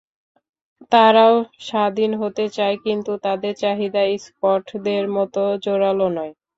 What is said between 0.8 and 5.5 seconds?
তারাও স্বাধীন হতে চায়, কিন্তু তাদের চাহিদা স্কটদের মতো